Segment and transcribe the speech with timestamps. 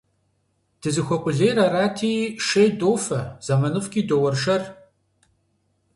[0.81, 2.13] Дызыхуэкъулейр арати,
[2.45, 4.61] шей дофэ, зэманыфӀкӀи доуэршэр.